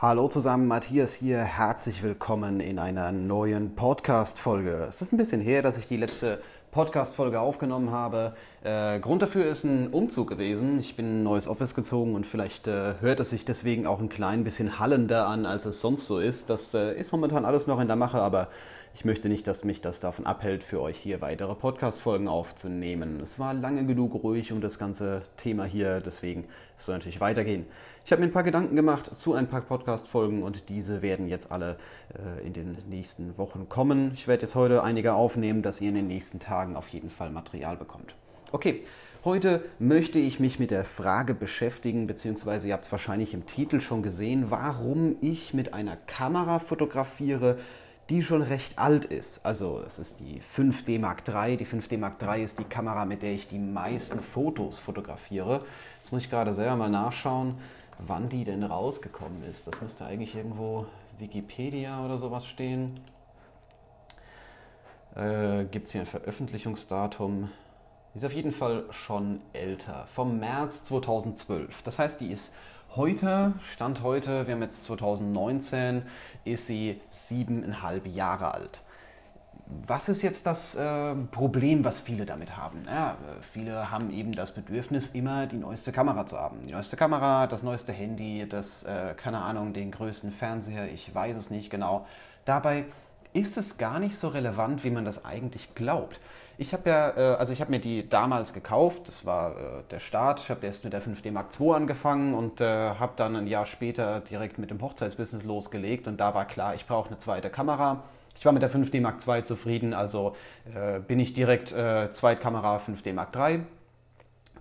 Hallo 0.00 0.28
zusammen, 0.28 0.68
Matthias 0.68 1.14
hier. 1.14 1.38
Herzlich 1.38 2.04
willkommen 2.04 2.60
in 2.60 2.78
einer 2.78 3.10
neuen 3.10 3.74
Podcast-Folge. 3.74 4.86
Es 4.88 5.02
ist 5.02 5.12
ein 5.12 5.16
bisschen 5.16 5.40
her, 5.40 5.60
dass 5.60 5.76
ich 5.76 5.88
die 5.88 5.96
letzte 5.96 6.40
Podcast-Folge 6.70 7.40
aufgenommen 7.40 7.90
habe. 7.90 8.34
Äh, 8.62 9.00
Grund 9.00 9.22
dafür 9.22 9.46
ist 9.46 9.64
ein 9.64 9.88
Umzug 9.88 10.28
gewesen. 10.28 10.78
Ich 10.78 10.94
bin 10.94 11.06
in 11.06 11.18
ein 11.18 11.22
neues 11.24 11.48
Office 11.48 11.74
gezogen 11.74 12.14
und 12.14 12.28
vielleicht 12.28 12.68
äh, 12.68 12.94
hört 13.00 13.18
es 13.18 13.30
sich 13.30 13.44
deswegen 13.44 13.88
auch 13.88 13.98
ein 13.98 14.08
klein 14.08 14.44
bisschen 14.44 14.78
hallender 14.78 15.26
an, 15.26 15.46
als 15.46 15.66
es 15.66 15.80
sonst 15.80 16.06
so 16.06 16.20
ist. 16.20 16.48
Das 16.48 16.74
äh, 16.74 16.96
ist 16.96 17.10
momentan 17.10 17.44
alles 17.44 17.66
noch 17.66 17.80
in 17.80 17.88
der 17.88 17.96
Mache, 17.96 18.22
aber 18.22 18.50
ich 18.94 19.04
möchte 19.04 19.28
nicht, 19.28 19.46
dass 19.46 19.64
mich 19.64 19.80
das 19.80 20.00
davon 20.00 20.26
abhält, 20.26 20.62
für 20.62 20.80
euch 20.80 20.98
hier 20.98 21.20
weitere 21.20 21.54
Podcast-Folgen 21.54 22.28
aufzunehmen. 22.28 23.20
Es 23.20 23.38
war 23.38 23.54
lange 23.54 23.86
genug 23.86 24.14
ruhig 24.22 24.52
um 24.52 24.60
das 24.60 24.78
ganze 24.78 25.22
Thema 25.36 25.64
hier, 25.64 26.00
deswegen 26.00 26.44
soll 26.76 26.94
es 26.94 26.98
natürlich 27.00 27.20
weitergehen. 27.20 27.66
Ich 28.04 28.12
habe 28.12 28.22
mir 28.22 28.28
ein 28.28 28.32
paar 28.32 28.42
Gedanken 28.42 28.74
gemacht 28.74 29.14
zu 29.14 29.34
ein 29.34 29.48
paar 29.48 29.60
Podcast-Folgen 29.60 30.42
und 30.42 30.70
diese 30.70 31.02
werden 31.02 31.28
jetzt 31.28 31.52
alle 31.52 31.76
äh, 32.14 32.46
in 32.46 32.54
den 32.54 32.78
nächsten 32.88 33.36
Wochen 33.36 33.68
kommen. 33.68 34.12
Ich 34.14 34.26
werde 34.26 34.42
jetzt 34.42 34.54
heute 34.54 34.82
einige 34.82 35.12
aufnehmen, 35.12 35.62
dass 35.62 35.80
ihr 35.80 35.90
in 35.90 35.94
den 35.94 36.06
nächsten 36.06 36.40
Tagen 36.40 36.74
auf 36.74 36.88
jeden 36.88 37.10
Fall 37.10 37.30
Material 37.30 37.76
bekommt. 37.76 38.14
Okay, 38.50 38.82
heute 39.26 39.62
möchte 39.78 40.18
ich 40.18 40.40
mich 40.40 40.58
mit 40.58 40.70
der 40.70 40.86
Frage 40.86 41.34
beschäftigen, 41.34 42.06
beziehungsweise 42.06 42.68
ihr 42.68 42.72
habt 42.72 42.84
es 42.86 42.92
wahrscheinlich 42.92 43.34
im 43.34 43.44
Titel 43.44 43.82
schon 43.82 44.02
gesehen, 44.02 44.46
warum 44.48 45.16
ich 45.20 45.52
mit 45.52 45.74
einer 45.74 45.96
Kamera 45.96 46.60
fotografiere, 46.60 47.58
die 48.08 48.22
schon 48.22 48.42
recht 48.42 48.78
alt 48.78 49.04
ist. 49.04 49.44
Also 49.44 49.82
es 49.86 49.98
ist 49.98 50.20
die 50.20 50.40
5D 50.40 50.98
Mark 50.98 51.22
III. 51.28 51.56
Die 51.56 51.66
5D 51.66 51.98
Mark 51.98 52.22
III 52.22 52.42
ist 52.42 52.58
die 52.58 52.64
Kamera, 52.64 53.04
mit 53.04 53.22
der 53.22 53.32
ich 53.32 53.48
die 53.48 53.58
meisten 53.58 54.20
Fotos 54.20 54.78
fotografiere. 54.78 55.64
Jetzt 55.98 56.12
muss 56.12 56.22
ich 56.22 56.30
gerade 56.30 56.54
selber 56.54 56.76
mal 56.76 56.90
nachschauen 56.90 57.56
wann 58.06 58.28
die 58.28 58.44
denn 58.44 58.62
rausgekommen 58.62 59.42
ist. 59.44 59.66
Das 59.66 59.80
müsste 59.80 60.04
eigentlich 60.04 60.34
irgendwo 60.34 60.86
Wikipedia 61.18 62.04
oder 62.04 62.18
sowas 62.18 62.46
stehen. 62.46 63.00
Äh, 65.14 65.64
Gibt 65.64 65.86
es 65.86 65.92
hier 65.92 66.02
ein 66.02 66.06
Veröffentlichungsdatum? 66.06 67.50
Ist 68.14 68.24
auf 68.24 68.32
jeden 68.32 68.52
Fall 68.52 68.84
schon 68.90 69.40
älter, 69.52 70.06
vom 70.14 70.38
März 70.38 70.84
2012. 70.84 71.82
Das 71.82 71.98
heißt, 71.98 72.20
die 72.20 72.30
ist 72.30 72.52
heute, 72.98 73.54
Stand 73.72 74.02
heute, 74.02 74.46
wir 74.46 74.54
haben 74.54 74.62
jetzt 74.62 74.84
2019, 74.84 76.02
ist 76.44 76.66
sie 76.66 77.00
siebeneinhalb 77.08 78.06
Jahre 78.06 78.52
alt 78.52 78.82
was 79.86 80.08
ist 80.08 80.22
jetzt 80.22 80.46
das 80.46 80.74
äh, 80.74 81.14
Problem, 81.30 81.84
was 81.84 82.00
viele 82.00 82.24
damit 82.24 82.56
haben? 82.56 82.84
Ja, 82.86 83.16
viele 83.52 83.90
haben 83.90 84.10
eben 84.10 84.32
das 84.32 84.52
Bedürfnis, 84.52 85.08
immer 85.08 85.46
die 85.46 85.58
neueste 85.58 85.92
Kamera 85.92 86.26
zu 86.26 86.38
haben. 86.38 86.62
Die 86.62 86.72
neueste 86.72 86.96
Kamera, 86.96 87.46
das 87.46 87.62
neueste 87.62 87.92
Handy, 87.92 88.48
das, 88.48 88.84
äh, 88.84 89.14
keine 89.14 89.42
Ahnung, 89.42 89.74
den 89.74 89.90
größten 89.90 90.32
Fernseher, 90.32 90.90
ich 90.90 91.14
weiß 91.14 91.36
es 91.36 91.50
nicht 91.50 91.68
genau. 91.68 92.06
Dabei 92.46 92.86
ist 93.34 93.58
es 93.58 93.76
gar 93.76 93.98
nicht 93.98 94.16
so 94.16 94.28
relevant, 94.28 94.84
wie 94.84 94.90
man 94.90 95.04
das 95.04 95.26
eigentlich 95.26 95.74
glaubt. 95.74 96.18
Ich 96.60 96.72
habe 96.72 96.90
ja, 96.90 97.10
äh, 97.16 97.36
also 97.36 97.52
ich 97.52 97.60
habe 97.60 97.70
mir 97.70 97.78
die 97.78 98.08
damals 98.08 98.52
gekauft, 98.52 99.06
das 99.06 99.24
war 99.24 99.52
äh, 99.52 99.82
der 99.92 100.00
Start. 100.00 100.40
Ich 100.40 100.50
habe 100.50 100.66
erst 100.66 100.82
mit 100.82 100.92
der 100.92 101.00
5D 101.00 101.30
Mark 101.30 101.48
II 101.58 101.70
angefangen 101.70 102.34
und 102.34 102.60
äh, 102.60 102.64
habe 102.66 103.12
dann 103.14 103.36
ein 103.36 103.46
Jahr 103.46 103.64
später 103.64 104.20
direkt 104.20 104.58
mit 104.58 104.72
dem 104.72 104.82
Hochzeitsbusiness 104.82 105.44
losgelegt 105.44 106.08
und 106.08 106.18
da 106.18 106.34
war 106.34 106.46
klar, 106.46 106.74
ich 106.74 106.84
brauche 106.84 107.08
eine 107.08 107.18
zweite 107.18 107.48
Kamera 107.48 108.02
ich 108.36 108.44
war 108.44 108.52
mit 108.52 108.62
der 108.62 108.70
5D 108.70 109.00
Mark 109.00 109.26
II 109.26 109.42
zufrieden, 109.42 109.92
also 109.94 110.36
bin 111.08 111.18
ich 111.18 111.34
direkt 111.34 111.70
Zweitkamera 111.70 112.76
5D 112.76 113.12
Mark 113.12 113.34
III. 113.34 113.62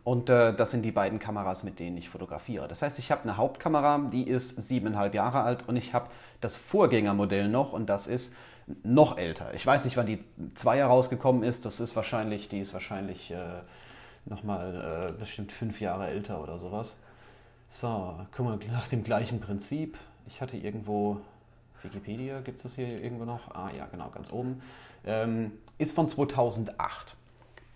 Und 0.03 0.31
äh, 0.31 0.51
das 0.55 0.71
sind 0.71 0.83
die 0.83 0.91
beiden 0.91 1.19
Kameras, 1.19 1.63
mit 1.63 1.79
denen 1.79 1.97
ich 1.97 2.09
fotografiere. 2.09 2.67
Das 2.67 2.81
heißt, 2.81 2.97
ich 2.97 3.11
habe 3.11 3.23
eine 3.23 3.37
Hauptkamera, 3.37 4.07
die 4.11 4.27
ist 4.27 4.55
siebeneinhalb 4.59 5.13
Jahre 5.13 5.41
alt 5.41 5.67
und 5.67 5.75
ich 5.75 5.93
habe 5.93 6.09
das 6.41 6.55
Vorgängermodell 6.55 7.49
noch 7.49 7.71
und 7.71 7.87
das 7.87 8.07
ist 8.07 8.33
noch 8.83 9.17
älter. 9.17 9.53
Ich 9.53 9.65
weiß 9.65 9.85
nicht, 9.85 9.97
wann 9.97 10.05
die 10.05 10.23
Zweier 10.55 10.87
rausgekommen 10.87 11.43
ist. 11.43 11.65
Das 11.65 11.79
ist 11.79 11.95
wahrscheinlich, 11.95 12.49
die 12.49 12.59
ist 12.59 12.73
wahrscheinlich 12.73 13.31
äh, 13.31 13.61
nochmal 14.25 15.09
äh, 15.09 15.14
bestimmt 15.14 15.52
fünf 15.52 15.80
Jahre 15.80 16.08
älter 16.08 16.42
oder 16.42 16.59
sowas. 16.59 16.97
So, 17.69 18.19
guck 18.36 18.45
mal, 18.45 18.59
nach 18.71 18.87
dem 18.87 19.03
gleichen 19.03 19.39
Prinzip. 19.39 19.97
Ich 20.27 20.42
hatte 20.42 20.58
irgendwo 20.58 21.21
Wikipedia 21.83 22.42
gibt 22.42 22.58
es 22.58 22.64
das 22.64 22.75
hier 22.75 23.02
irgendwo 23.02 23.25
noch? 23.25 23.53
Ah 23.53 23.69
ja, 23.77 23.87
genau, 23.92 24.09
ganz 24.09 24.31
oben. 24.31 24.61
Ähm, 25.05 25.52
ist 25.77 25.93
von 25.93 26.09
2008. 26.09 27.15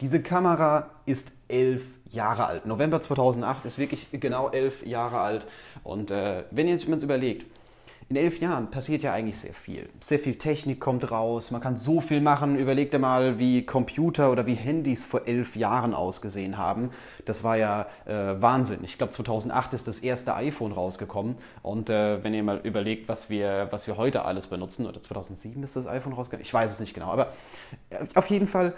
Diese 0.01 0.21
Kamera 0.21 0.89
ist 1.05 1.31
elf 1.47 1.83
Jahre 2.09 2.45
alt. 2.45 2.65
November 2.65 2.99
2008 2.99 3.65
ist 3.65 3.77
wirklich 3.77 4.07
genau 4.11 4.49
elf 4.49 4.85
Jahre 4.85 5.19
alt. 5.19 5.45
Und 5.83 6.11
äh, 6.11 6.43
wenn 6.51 6.67
ihr 6.67 6.75
euch 6.75 6.87
mal 6.87 7.01
überlegt, 7.01 7.45
in 8.11 8.17
elf 8.17 8.41
Jahren 8.41 8.69
passiert 8.69 9.03
ja 9.03 9.13
eigentlich 9.13 9.37
sehr 9.37 9.53
viel. 9.53 9.87
Sehr 10.01 10.19
viel 10.19 10.35
Technik 10.35 10.81
kommt 10.81 11.09
raus, 11.11 11.49
man 11.49 11.61
kann 11.61 11.77
so 11.77 12.01
viel 12.01 12.19
machen. 12.19 12.57
Überleg 12.57 12.91
dir 12.91 12.99
mal, 12.99 13.39
wie 13.39 13.65
Computer 13.65 14.33
oder 14.33 14.45
wie 14.45 14.53
Handys 14.53 15.05
vor 15.05 15.27
elf 15.27 15.55
Jahren 15.55 15.93
ausgesehen 15.93 16.57
haben. 16.57 16.89
Das 17.23 17.45
war 17.45 17.55
ja 17.55 17.85
äh, 18.03 18.41
Wahnsinn. 18.41 18.79
Ich 18.83 18.97
glaube, 18.97 19.13
2008 19.13 19.73
ist 19.75 19.87
das 19.87 19.99
erste 19.99 20.35
iPhone 20.35 20.73
rausgekommen. 20.73 21.37
Und 21.63 21.89
äh, 21.89 22.21
wenn 22.21 22.33
ihr 22.33 22.43
mal 22.43 22.59
überlegt, 22.63 23.07
was 23.07 23.29
wir, 23.29 23.69
was 23.71 23.87
wir 23.87 23.95
heute 23.95 24.25
alles 24.25 24.47
benutzen, 24.47 24.87
oder 24.87 25.01
2007 25.01 25.63
ist 25.63 25.77
das 25.77 25.87
iPhone 25.87 26.11
rausgekommen, 26.11 26.43
ich 26.45 26.53
weiß 26.53 26.69
es 26.69 26.81
nicht 26.81 26.93
genau. 26.93 27.11
Aber 27.11 27.31
äh, 27.91 28.05
auf 28.15 28.29
jeden 28.29 28.47
Fall, 28.47 28.73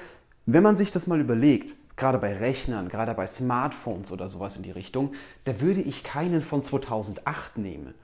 wenn 0.45 0.61
man 0.61 0.77
sich 0.77 0.91
das 0.91 1.07
mal 1.07 1.19
überlegt, 1.19 1.73
gerade 1.95 2.19
bei 2.19 2.37
Rechnern, 2.37 2.87
gerade 2.87 3.15
bei 3.15 3.25
Smartphones 3.25 4.11
oder 4.11 4.29
sowas 4.29 4.57
in 4.57 4.61
die 4.61 4.69
Richtung, 4.69 5.13
da 5.45 5.59
würde 5.59 5.81
ich 5.81 6.03
keinen 6.03 6.41
von 6.41 6.61
2008 6.61 7.57
nehmen 7.57 7.95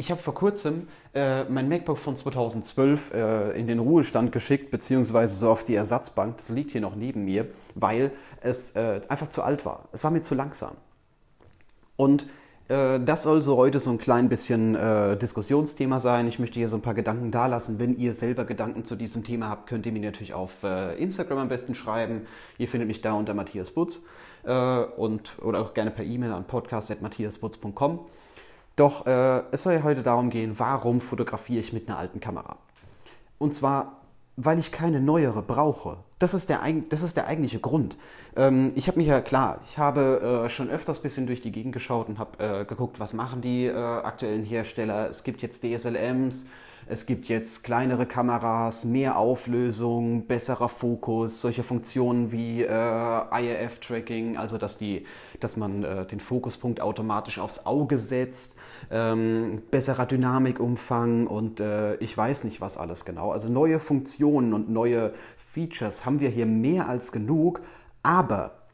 ich 0.00 0.10
habe 0.10 0.20
vor 0.20 0.34
kurzem 0.34 0.88
äh, 1.14 1.44
mein 1.44 1.68
MacBook 1.68 1.98
von 1.98 2.16
2012 2.16 3.12
äh, 3.12 3.50
in 3.60 3.66
den 3.66 3.78
Ruhestand 3.78 4.32
geschickt, 4.32 4.70
beziehungsweise 4.70 5.34
so 5.34 5.50
auf 5.50 5.62
die 5.62 5.74
Ersatzbank. 5.74 6.38
Das 6.38 6.48
liegt 6.48 6.70
hier 6.70 6.80
noch 6.80 6.96
neben 6.96 7.26
mir, 7.26 7.48
weil 7.74 8.10
es 8.40 8.70
äh, 8.72 9.02
einfach 9.10 9.28
zu 9.28 9.42
alt 9.42 9.66
war. 9.66 9.90
Es 9.92 10.02
war 10.02 10.10
mir 10.10 10.22
zu 10.22 10.34
langsam. 10.34 10.72
Und 11.96 12.26
äh, 12.68 12.98
das 12.98 13.24
soll 13.24 13.42
so 13.42 13.58
heute 13.58 13.78
so 13.78 13.90
ein 13.90 13.98
klein 13.98 14.30
bisschen 14.30 14.74
äh, 14.74 15.18
Diskussionsthema 15.18 16.00
sein. 16.00 16.26
Ich 16.28 16.38
möchte 16.38 16.58
hier 16.58 16.70
so 16.70 16.76
ein 16.76 16.82
paar 16.82 16.94
Gedanken 16.94 17.30
dalassen. 17.30 17.78
Wenn 17.78 17.94
ihr 17.94 18.14
selber 18.14 18.46
Gedanken 18.46 18.86
zu 18.86 18.96
diesem 18.96 19.22
Thema 19.22 19.50
habt, 19.50 19.68
könnt 19.68 19.84
ihr 19.84 19.92
mir 19.92 20.00
natürlich 20.00 20.32
auf 20.32 20.62
äh, 20.62 20.96
Instagram 20.98 21.36
am 21.36 21.48
besten 21.50 21.74
schreiben. 21.74 22.22
Ihr 22.56 22.68
findet 22.68 22.88
mich 22.88 23.02
da 23.02 23.12
unter 23.12 23.34
Matthias 23.34 23.70
Butz 23.70 24.02
und, 24.42 25.38
oder 25.42 25.60
auch 25.60 25.74
gerne 25.74 25.90
per 25.90 26.02
E-Mail 26.02 26.32
an 26.32 26.46
podcast.matthiasbutz.com. 26.46 28.06
Doch 28.76 29.06
äh, 29.06 29.42
es 29.50 29.62
soll 29.62 29.74
ja 29.74 29.82
heute 29.82 30.02
darum 30.02 30.30
gehen, 30.30 30.54
warum 30.58 31.00
fotografiere 31.00 31.60
ich 31.60 31.72
mit 31.72 31.88
einer 31.88 31.98
alten 31.98 32.20
Kamera? 32.20 32.56
Und 33.38 33.54
zwar, 33.54 34.00
weil 34.36 34.58
ich 34.58 34.72
keine 34.72 35.00
neuere 35.00 35.42
brauche. 35.42 35.98
Das 36.18 36.34
ist 36.34 36.48
der, 36.48 36.60
das 36.88 37.02
ist 37.02 37.16
der 37.16 37.26
eigentliche 37.26 37.60
Grund. 37.60 37.96
Ähm, 38.36 38.72
ich 38.74 38.88
habe 38.88 38.98
mich 38.98 39.08
ja, 39.08 39.20
klar, 39.20 39.60
ich 39.64 39.78
habe 39.78 40.44
äh, 40.44 40.50
schon 40.50 40.68
öfters 40.68 40.98
ein 40.98 41.02
bisschen 41.02 41.26
durch 41.26 41.40
die 41.40 41.52
Gegend 41.52 41.72
geschaut 41.72 42.08
und 42.08 42.18
habe 42.18 42.42
äh, 42.42 42.64
geguckt, 42.64 43.00
was 43.00 43.14
machen 43.14 43.40
die 43.40 43.66
äh, 43.66 43.74
aktuellen 43.74 44.44
Hersteller. 44.44 45.08
Es 45.08 45.24
gibt 45.24 45.42
jetzt 45.42 45.64
DSLMs, 45.64 46.46
es 46.90 47.06
gibt 47.06 47.28
jetzt 47.28 47.62
kleinere 47.62 48.04
Kameras, 48.04 48.84
mehr 48.84 49.16
Auflösung, 49.16 50.26
besserer 50.26 50.68
Fokus, 50.68 51.40
solche 51.40 51.62
Funktionen 51.62 52.32
wie 52.32 52.62
äh, 52.62 52.66
IRF-Tracking, 52.68 54.36
also 54.36 54.58
dass, 54.58 54.76
die, 54.76 55.06
dass 55.38 55.56
man 55.56 55.84
äh, 55.84 56.04
den 56.04 56.18
Fokuspunkt 56.18 56.80
automatisch 56.80 57.38
aufs 57.38 57.64
Auge 57.64 57.96
setzt, 57.96 58.56
ähm, 58.90 59.62
besserer 59.70 60.04
Dynamikumfang 60.04 61.28
und 61.28 61.60
äh, 61.60 61.94
ich 61.96 62.16
weiß 62.16 62.42
nicht 62.42 62.60
was 62.60 62.76
alles 62.76 63.04
genau. 63.04 63.30
Also 63.30 63.48
neue 63.48 63.78
Funktionen 63.78 64.52
und 64.52 64.68
neue 64.68 65.14
Features 65.36 66.04
haben 66.04 66.18
wir 66.18 66.28
hier 66.28 66.46
mehr 66.46 66.88
als 66.88 67.12
genug, 67.12 67.60
aber 68.02 68.66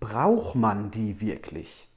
braucht 0.00 0.56
man 0.56 0.90
die 0.90 1.20
wirklich? 1.20 1.88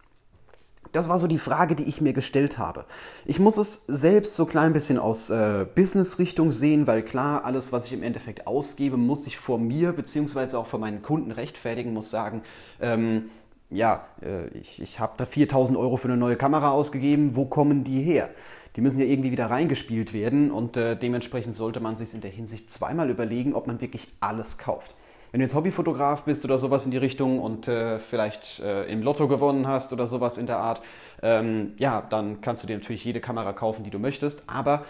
Das 0.91 1.09
war 1.09 1.19
so 1.19 1.27
die 1.27 1.37
Frage, 1.37 1.75
die 1.75 1.83
ich 1.83 2.01
mir 2.01 2.13
gestellt 2.13 2.57
habe. 2.57 2.85
Ich 3.25 3.39
muss 3.39 3.57
es 3.57 3.83
selbst 3.87 4.35
so 4.35 4.45
klein 4.45 4.73
bisschen 4.73 4.97
aus 4.97 5.29
äh, 5.29 5.65
Business-Richtung 5.75 6.51
sehen, 6.51 6.87
weil 6.87 7.01
klar, 7.01 7.45
alles, 7.45 7.71
was 7.71 7.87
ich 7.87 7.93
im 7.93 8.03
Endeffekt 8.03 8.47
ausgebe, 8.47 8.97
muss 8.97 9.27
ich 9.27 9.37
vor 9.37 9.59
mir 9.59 9.93
beziehungsweise 9.93 10.57
auch 10.57 10.67
vor 10.67 10.79
meinen 10.79 11.01
Kunden 11.01 11.31
rechtfertigen, 11.31 11.93
muss 11.93 12.09
sagen, 12.09 12.41
ähm, 12.79 13.29
ja, 13.69 14.05
äh, 14.21 14.47
ich, 14.49 14.81
ich 14.81 14.99
habe 14.99 15.13
da 15.17 15.25
4000 15.25 15.77
Euro 15.77 15.97
für 15.97 16.07
eine 16.07 16.17
neue 16.17 16.37
Kamera 16.37 16.71
ausgegeben, 16.71 17.35
wo 17.35 17.45
kommen 17.45 17.83
die 17.83 18.01
her? 18.01 18.29
Die 18.75 18.81
müssen 18.81 18.99
ja 18.99 19.05
irgendwie 19.05 19.31
wieder 19.31 19.49
reingespielt 19.49 20.13
werden 20.13 20.51
und 20.51 20.77
äh, 20.77 20.95
dementsprechend 20.95 21.55
sollte 21.55 21.79
man 21.79 21.97
sich 21.97 22.13
in 22.13 22.21
der 22.21 22.31
Hinsicht 22.31 22.71
zweimal 22.71 23.09
überlegen, 23.09 23.55
ob 23.55 23.67
man 23.67 23.81
wirklich 23.81 24.07
alles 24.19 24.57
kauft. 24.57 24.93
Wenn 25.31 25.39
du 25.39 25.45
jetzt 25.45 25.55
Hobbyfotograf 25.55 26.23
bist 26.23 26.45
oder 26.45 26.57
sowas 26.57 26.85
in 26.85 26.91
die 26.91 26.97
Richtung 26.97 27.39
und 27.39 27.67
äh, 27.67 27.99
vielleicht 27.99 28.59
äh, 28.59 28.85
im 28.85 29.01
Lotto 29.01 29.27
gewonnen 29.27 29.67
hast 29.67 29.91
oder 29.93 30.07
sowas 30.07 30.37
in 30.37 30.47
der 30.47 30.57
Art, 30.57 30.81
ähm, 31.21 31.73
ja, 31.77 32.01
dann 32.01 32.41
kannst 32.41 32.63
du 32.63 32.67
dir 32.67 32.77
natürlich 32.77 33.03
jede 33.03 33.19
Kamera 33.19 33.53
kaufen, 33.53 33.83
die 33.83 33.89
du 33.89 33.99
möchtest, 33.99 34.43
aber 34.47 34.85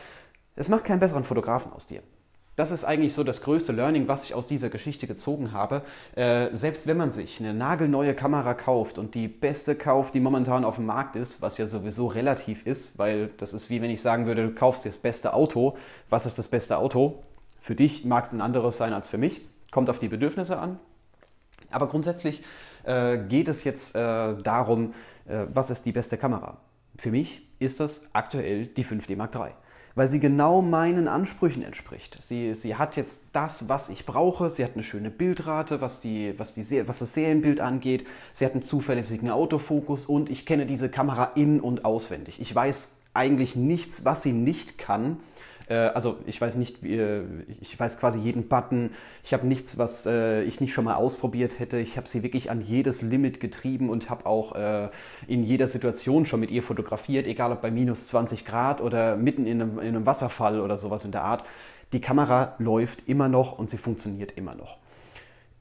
es 0.56 0.70
macht 0.70 0.86
keinen 0.86 1.00
besseren 1.00 1.24
Fotografen 1.24 1.72
aus 1.74 1.88
dir. 1.88 2.02
Das 2.58 2.72
ist 2.72 2.86
eigentlich 2.86 3.14
so 3.14 3.24
das 3.24 3.44
größte 3.44 3.72
Learning, 3.72 4.08
was 4.08 4.24
ich 4.24 4.34
aus 4.34 4.48
dieser 4.48 4.72
Geschichte 4.72 5.06
gezogen 5.06 5.52
habe. 5.52 5.84
Äh, 6.16 6.48
selbst 6.54 6.88
wenn 6.88 6.98
man 6.98 7.12
sich 7.12 7.40
eine 7.40 7.54
nagelneue 7.54 8.16
Kamera 8.16 8.56
kauft 8.56 8.98
und 8.98 9.14
die 9.14 9.28
beste 9.28 9.76
kauft, 9.76 10.16
die 10.16 10.20
momentan 10.20 10.66
auf 10.66 10.78
dem 10.78 10.88
Markt 10.88 11.16
ist, 11.16 11.44
was 11.44 11.60
ja 11.60 11.68
sowieso 11.68 12.08
relativ 12.08 12.66
ist, 12.66 12.98
weil 12.98 13.30
das 13.38 13.54
ist 13.54 13.70
wie 13.70 13.80
wenn 13.84 13.92
ich 13.92 14.02
sagen 14.02 14.26
würde, 14.26 14.48
du 14.48 14.56
kaufst 14.56 14.86
dir 14.86 14.90
das 14.90 14.98
beste 14.98 15.34
Auto. 15.34 15.78
Was 16.10 16.26
ist 16.26 16.40
das 16.40 16.48
beste 16.48 16.80
Auto? 16.80 17.22
Für 17.60 17.76
dich 17.76 18.06
mag 18.06 18.26
es 18.26 18.34
ein 18.34 18.42
anderes 18.42 18.78
sein 18.78 18.94
als 18.94 19.08
für 19.08 19.20
mich. 19.20 19.42
Kommt 19.72 19.90
auf 19.90 20.00
die 20.00 20.08
Bedürfnisse 20.08 20.58
an. 20.58 20.80
Aber 21.70 21.88
grundsätzlich 21.88 22.44
äh, 22.84 23.18
geht 23.18 23.48
es 23.48 23.64
jetzt 23.64 23.96
äh, 23.96 24.36
darum, 24.42 24.94
äh, 25.28 25.46
was 25.54 25.70
ist 25.70 25.86
die 25.86 25.92
beste 25.92 26.18
Kamera? 26.18 26.58
Für 26.98 27.12
mich 27.12 27.48
ist 27.60 27.80
das 27.80 28.08
aktuell 28.14 28.68
die 28.68 28.86
5D 28.86 29.16
Mark 29.16 29.36
III 29.36 29.52
weil 29.98 30.12
sie 30.12 30.20
genau 30.20 30.62
meinen 30.62 31.08
Ansprüchen 31.08 31.64
entspricht. 31.64 32.22
Sie, 32.22 32.54
sie 32.54 32.76
hat 32.76 32.98
jetzt 32.98 33.30
das, 33.34 33.68
was 33.68 33.90
ich 33.90 34.06
brauche. 34.06 34.52
Sie 34.52 34.64
hat 34.64 34.76
eine 34.76 34.84
schöne 34.84 35.10
Bildrate, 35.10 35.82
was, 35.82 36.02
die, 36.02 36.36
was, 36.38 36.54
die, 36.54 36.88
was 36.88 37.00
das 37.00 37.16
Serienbild 37.16 37.60
angeht. 37.60 38.06
Sie 38.32 38.46
hat 38.46 38.52
einen 38.52 38.62
zuverlässigen 38.62 39.32
Autofokus 39.32 40.06
und 40.06 40.30
ich 40.30 40.46
kenne 40.46 40.68
diese 40.68 40.90
Kamera 40.90 41.32
in- 41.34 41.60
und 41.60 41.84
auswendig. 41.84 42.40
Ich 42.40 42.54
weiß 42.54 42.98
eigentlich 43.16 43.56
nichts, 43.56 44.06
was 44.06 44.22
sie 44.22 44.34
nicht 44.34 44.78
kann. 44.78 45.18
Äh, 45.70 45.76
also 45.76 46.18
ich 46.26 46.40
weiß 46.40 46.56
nicht, 46.56 46.84
ich 46.84 47.80
weiß 47.80 48.00
quasi 48.00 48.20
jeden 48.20 48.48
Button. 48.48 48.92
Ich 49.24 49.34
habe 49.34 49.48
nichts, 49.48 49.78
was 49.78 50.06
äh, 50.06 50.44
ich 50.44 50.62
nicht 50.62 50.74
schon 50.74 50.86
mal 50.86 50.96
ausprobiert 50.96 51.60
hätte. 51.60 51.78
Ich 51.78 51.98
habe 51.98 52.08
sie 52.08 52.24
wirklich 52.24 52.50
an 52.52 52.62
jedes 52.62 53.02
Limit 53.02 53.40
getrieben 53.40 53.90
und 53.90 54.10
habe 54.10 54.26
auch 54.26 54.56
äh, 54.56 54.90
in 55.28 55.44
jeder 55.44 55.68
Situation 55.68 56.26
schon 56.26 56.40
mit 56.40 56.52
ihr 56.52 56.64
fotografiert, 56.64 57.28
egal 57.28 57.52
ob 57.52 57.62
bei 57.62 57.72
minus 57.72 58.08
20 58.08 58.46
Grad 58.46 58.82
oder 58.82 59.16
mitten 59.16 59.46
in 59.46 59.62
einem, 59.62 59.80
in 59.80 59.88
einem 59.88 60.06
Wasserfall 60.06 60.62
oder 60.62 60.78
sowas 60.78 61.06
in 61.06 61.12
der 61.12 61.24
Art. 61.24 61.44
Die 61.94 62.02
Kamera 62.02 62.56
läuft 62.60 63.08
immer 63.08 63.30
noch 63.30 63.58
und 63.58 63.70
sie 63.70 63.78
funktioniert 63.78 64.34
immer 64.34 64.56
noch 64.56 64.78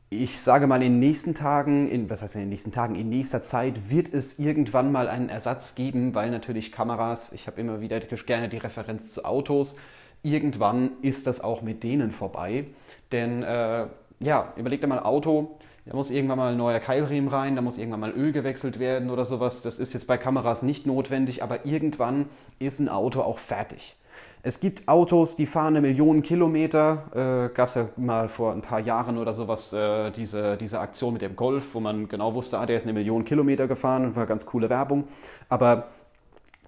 ich 0.08 0.38
sage 0.38 0.66
mal, 0.66 0.82
in 0.82 0.92
den 0.92 0.98
nächsten 1.00 1.34
Tagen, 1.34 1.88
in, 1.88 2.08
was 2.08 2.22
heißt 2.22 2.36
in 2.36 2.42
den 2.42 2.48
nächsten 2.48 2.70
Tagen, 2.70 2.94
in 2.94 3.08
nächster 3.08 3.42
Zeit 3.42 3.90
wird 3.90 4.14
es 4.14 4.38
irgendwann 4.38 4.92
mal 4.92 5.08
einen 5.08 5.28
Ersatz 5.28 5.74
geben, 5.74 6.14
weil 6.14 6.30
natürlich 6.30 6.70
Kameras, 6.70 7.32
ich 7.32 7.46
habe 7.48 7.60
immer 7.60 7.80
wieder 7.80 7.98
gerne 8.00 8.48
die 8.48 8.58
Referenz 8.58 9.10
zu 9.10 9.24
Autos, 9.24 9.76
irgendwann 10.22 10.92
ist 11.02 11.26
das 11.26 11.40
auch 11.40 11.62
mit 11.62 11.82
denen 11.82 12.12
vorbei. 12.12 12.66
Denn 13.10 13.42
äh, 13.42 13.86
ja, 14.20 14.52
überleg 14.56 14.80
dir 14.80 14.86
mal 14.86 15.00
Auto, 15.00 15.58
da 15.86 15.94
muss 15.94 16.10
irgendwann 16.10 16.38
mal 16.38 16.52
ein 16.52 16.58
neuer 16.58 16.80
Keilriemen 16.80 17.28
rein, 17.28 17.56
da 17.56 17.62
muss 17.62 17.78
irgendwann 17.78 18.00
mal 18.00 18.12
Öl 18.12 18.32
gewechselt 18.32 18.78
werden 18.78 19.10
oder 19.10 19.24
sowas. 19.24 19.62
Das 19.62 19.78
ist 19.78 19.92
jetzt 19.92 20.06
bei 20.06 20.18
Kameras 20.18 20.62
nicht 20.62 20.86
notwendig, 20.86 21.42
aber 21.42 21.66
irgendwann 21.66 22.28
ist 22.58 22.78
ein 22.78 22.88
Auto 22.88 23.22
auch 23.22 23.38
fertig. 23.38 23.96
Es 24.46 24.60
gibt 24.60 24.86
Autos, 24.86 25.34
die 25.34 25.44
fahren 25.44 25.74
eine 25.74 25.80
Million 25.80 26.22
Kilometer. 26.22 27.48
Äh, 27.50 27.52
Gab 27.52 27.68
es 27.68 27.74
ja 27.74 27.88
mal 27.96 28.28
vor 28.28 28.52
ein 28.52 28.62
paar 28.62 28.78
Jahren 28.78 29.18
oder 29.18 29.32
sowas, 29.32 29.72
äh, 29.72 30.12
diese, 30.12 30.56
diese 30.56 30.78
Aktion 30.78 31.14
mit 31.14 31.22
dem 31.22 31.34
Golf, 31.34 31.64
wo 31.72 31.80
man 31.80 32.06
genau 32.06 32.32
wusste, 32.32 32.56
ah, 32.60 32.64
der 32.64 32.76
ist 32.76 32.84
eine 32.84 32.92
Million 32.92 33.24
Kilometer 33.24 33.66
gefahren 33.66 34.04
und 34.04 34.14
war 34.14 34.24
ganz 34.24 34.46
coole 34.46 34.70
Werbung. 34.70 35.02
Aber 35.48 35.88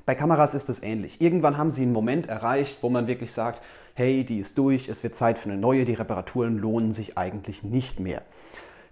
bei 0.06 0.16
Kameras 0.16 0.54
ist 0.54 0.68
es 0.68 0.82
ähnlich. 0.82 1.20
Irgendwann 1.20 1.56
haben 1.56 1.70
sie 1.70 1.82
einen 1.82 1.92
Moment 1.92 2.26
erreicht, 2.26 2.78
wo 2.80 2.88
man 2.88 3.06
wirklich 3.06 3.32
sagt, 3.32 3.62
hey, 3.94 4.24
die 4.24 4.40
ist 4.40 4.58
durch, 4.58 4.88
es 4.88 5.04
wird 5.04 5.14
Zeit 5.14 5.38
für 5.38 5.48
eine 5.48 5.56
neue, 5.56 5.84
die 5.84 5.94
Reparaturen 5.94 6.58
lohnen 6.58 6.90
sich 6.90 7.16
eigentlich 7.16 7.62
nicht 7.62 8.00
mehr. 8.00 8.22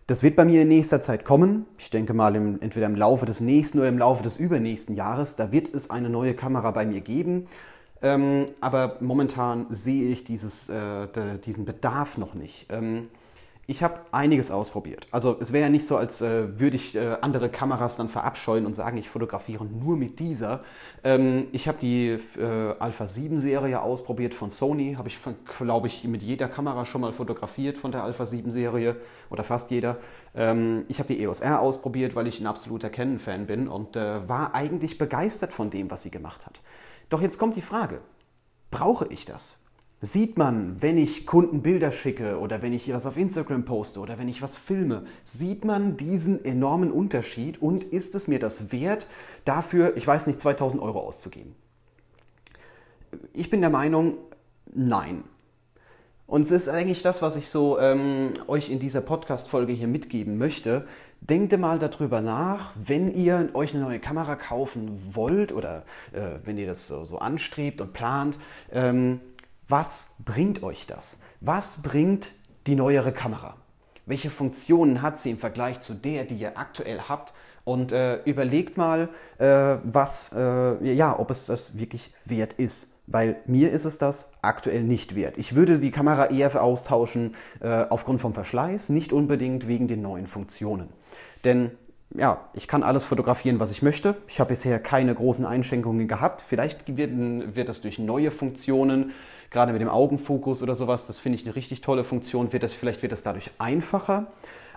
Das 0.06 0.22
wird 0.22 0.36
bei 0.36 0.44
mir 0.44 0.62
in 0.62 0.68
nächster 0.68 1.00
Zeit 1.00 1.24
kommen. 1.24 1.66
Ich 1.76 1.90
denke 1.90 2.14
mal 2.14 2.36
im, 2.36 2.60
entweder 2.60 2.86
im 2.86 2.94
Laufe 2.94 3.26
des 3.26 3.40
nächsten 3.40 3.80
oder 3.80 3.88
im 3.88 3.98
Laufe 3.98 4.22
des 4.22 4.36
übernächsten 4.36 4.94
Jahres. 4.94 5.34
Da 5.34 5.50
wird 5.50 5.74
es 5.74 5.90
eine 5.90 6.08
neue 6.08 6.34
Kamera 6.34 6.70
bei 6.70 6.86
mir 6.86 7.00
geben. 7.00 7.48
Ähm, 8.02 8.46
aber 8.60 8.96
momentan 9.00 9.66
sehe 9.70 10.08
ich 10.10 10.24
dieses, 10.24 10.68
äh, 10.68 11.06
de, 11.08 11.38
diesen 11.38 11.64
Bedarf 11.64 12.18
noch 12.18 12.34
nicht. 12.34 12.66
Ähm, 12.70 13.08
ich 13.68 13.82
habe 13.82 14.00
einiges 14.12 14.52
ausprobiert. 14.52 15.08
Also 15.10 15.36
es 15.40 15.52
wäre 15.52 15.64
ja 15.64 15.68
nicht 15.68 15.84
so, 15.84 15.96
als 15.96 16.22
äh, 16.22 16.60
würde 16.60 16.76
ich 16.76 16.94
äh, 16.94 17.16
andere 17.20 17.48
Kameras 17.48 17.96
dann 17.96 18.08
verabscheuen 18.08 18.64
und 18.64 18.76
sagen, 18.76 18.96
ich 18.96 19.08
fotografiere 19.08 19.64
nur 19.64 19.96
mit 19.96 20.20
dieser. 20.20 20.62
Ähm, 21.02 21.48
ich 21.50 21.66
habe 21.66 21.78
die 21.78 22.10
äh, 22.10 22.74
Alpha 22.78 23.08
7 23.08 23.38
Serie 23.38 23.82
ausprobiert 23.82 24.34
von 24.34 24.50
Sony. 24.50 24.94
Habe 24.96 25.08
ich, 25.08 25.18
glaube 25.58 25.88
ich, 25.88 26.04
mit 26.04 26.22
jeder 26.22 26.46
Kamera 26.46 26.86
schon 26.86 27.00
mal 27.00 27.12
fotografiert 27.12 27.76
von 27.76 27.90
der 27.90 28.04
Alpha 28.04 28.24
7 28.24 28.52
Serie 28.52 28.96
oder 29.30 29.42
fast 29.42 29.72
jeder. 29.72 29.96
Ähm, 30.36 30.84
ich 30.86 31.00
habe 31.00 31.12
die 31.12 31.20
EOS 31.20 31.40
R 31.40 31.58
ausprobiert, 31.60 32.14
weil 32.14 32.28
ich 32.28 32.38
ein 32.38 32.46
absoluter 32.46 32.88
Canon-Fan 32.88 33.46
bin 33.46 33.66
und 33.66 33.96
äh, 33.96 34.28
war 34.28 34.54
eigentlich 34.54 34.96
begeistert 34.96 35.52
von 35.52 35.70
dem, 35.70 35.90
was 35.90 36.04
sie 36.04 36.12
gemacht 36.12 36.46
hat. 36.46 36.60
Doch 37.08 37.22
jetzt 37.22 37.38
kommt 37.38 37.56
die 37.56 37.62
Frage, 37.62 38.00
brauche 38.70 39.06
ich 39.08 39.24
das? 39.24 39.60
Sieht 40.02 40.36
man, 40.36 40.76
wenn 40.80 40.98
ich 40.98 41.26
Kunden 41.26 41.62
Bilder 41.62 41.90
schicke 41.90 42.38
oder 42.38 42.60
wenn 42.60 42.74
ich 42.74 42.92
was 42.92 43.06
auf 43.06 43.16
Instagram 43.16 43.64
poste 43.64 43.98
oder 44.00 44.18
wenn 44.18 44.28
ich 44.28 44.42
was 44.42 44.58
filme, 44.58 45.06
sieht 45.24 45.64
man 45.64 45.96
diesen 45.96 46.44
enormen 46.44 46.92
Unterschied 46.92 47.62
und 47.62 47.82
ist 47.82 48.14
es 48.14 48.28
mir 48.28 48.38
das 48.38 48.72
wert, 48.72 49.06
dafür, 49.46 49.96
ich 49.96 50.06
weiß 50.06 50.26
nicht, 50.26 50.38
2000 50.40 50.82
Euro 50.82 51.00
auszugeben? 51.00 51.54
Ich 53.32 53.48
bin 53.48 53.62
der 53.62 53.70
Meinung, 53.70 54.18
nein. 54.74 55.24
Und 56.26 56.42
es 56.42 56.50
ist 56.50 56.68
eigentlich 56.68 57.02
das, 57.02 57.22
was 57.22 57.36
ich 57.36 57.48
so 57.48 57.78
ähm, 57.78 58.32
euch 58.48 58.68
in 58.68 58.80
dieser 58.80 59.00
Podcast-Folge 59.00 59.72
hier 59.72 59.86
mitgeben 59.86 60.38
möchte. 60.38 60.86
Denkt 61.20 61.58
mal 61.58 61.78
darüber 61.78 62.20
nach, 62.20 62.72
wenn 62.76 63.12
ihr 63.12 63.50
euch 63.54 63.74
eine 63.74 63.82
neue 63.82 63.98
Kamera 63.98 64.36
kaufen 64.36 65.14
wollt 65.14 65.52
oder 65.52 65.84
äh, 66.12 66.38
wenn 66.44 66.56
ihr 66.56 66.66
das 66.66 66.86
so, 66.86 67.04
so, 67.04 67.18
anstrebt 67.18 67.80
und 67.80 67.92
plant. 67.92 68.38
Ähm, 68.70 69.20
was 69.68 70.14
bringt 70.24 70.62
euch 70.62 70.86
das? 70.86 71.18
Was 71.40 71.82
bringt 71.82 72.32
die 72.68 72.76
neuere 72.76 73.12
Kamera? 73.12 73.56
Welche 74.04 74.30
Funktionen 74.30 75.02
hat 75.02 75.18
sie 75.18 75.30
im 75.30 75.38
Vergleich 75.38 75.80
zu 75.80 75.94
der, 75.94 76.24
die 76.24 76.36
ihr 76.36 76.56
aktuell 76.56 77.00
habt? 77.08 77.32
Und 77.64 77.90
äh, 77.90 78.22
überlegt 78.22 78.76
mal, 78.76 79.08
äh, 79.38 79.78
was, 79.82 80.32
äh, 80.32 80.94
ja, 80.94 81.18
ob 81.18 81.32
es 81.32 81.46
das 81.46 81.76
wirklich 81.76 82.14
wert 82.24 82.52
ist. 82.52 82.92
Weil 83.08 83.40
mir 83.46 83.72
ist 83.72 83.84
es 83.84 83.98
das 83.98 84.30
aktuell 84.42 84.84
nicht 84.84 85.16
wert. 85.16 85.38
Ich 85.38 85.56
würde 85.56 85.78
die 85.78 85.90
Kamera 85.90 86.26
eher 86.26 86.62
austauschen 86.62 87.34
äh, 87.60 87.86
aufgrund 87.88 88.20
vom 88.20 88.34
Verschleiß, 88.34 88.90
nicht 88.90 89.12
unbedingt 89.12 89.66
wegen 89.66 89.88
den 89.88 90.02
neuen 90.02 90.28
Funktionen. 90.28 90.88
Denn 91.46 91.70
ja, 92.14 92.48
ich 92.52 92.68
kann 92.68 92.82
alles 92.82 93.04
fotografieren, 93.04 93.58
was 93.58 93.70
ich 93.70 93.80
möchte. 93.80 94.16
Ich 94.28 94.38
habe 94.38 94.48
bisher 94.48 94.78
keine 94.78 95.14
großen 95.14 95.46
Einschränkungen 95.46 96.06
gehabt. 96.08 96.42
Vielleicht 96.42 96.96
wird, 96.96 97.12
wird 97.56 97.68
das 97.68 97.80
durch 97.80 97.98
neue 97.98 98.30
Funktionen 98.30 99.12
gerade 99.50 99.72
mit 99.72 99.80
dem 99.80 99.88
Augenfokus 99.88 100.62
oder 100.62 100.74
sowas, 100.74 101.06
das 101.06 101.18
finde 101.18 101.38
ich 101.38 101.44
eine 101.44 101.56
richtig 101.56 101.80
tolle 101.80 102.04
Funktion, 102.04 102.52
wird 102.52 102.62
das, 102.62 102.72
vielleicht 102.72 103.02
wird 103.02 103.12
es 103.12 103.22
dadurch 103.22 103.50
einfacher, 103.58 104.26